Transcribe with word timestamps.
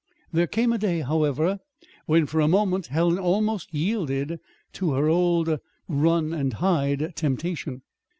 There 0.33 0.47
came 0.47 0.73
a 0.73 0.79
day, 0.79 1.01
however, 1.01 1.59
when, 2.07 2.25
for 2.25 2.41
a 2.41 2.47
moment, 2.47 2.87
Helen 2.87 3.19
almost 3.19 3.71
yielded 3.71 4.39
to 4.73 4.93
her 4.93 5.07
old 5.07 5.59
run 5.87 6.33
and 6.33 6.53
hide 6.53 7.15
temptation. 7.15 7.83